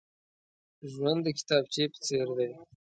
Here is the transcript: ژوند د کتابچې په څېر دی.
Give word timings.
ژوند 0.91 1.19
د 1.25 1.27
کتابچې 1.37 1.83
په 1.91 1.97
څېر 2.05 2.27
دی. 2.37 2.51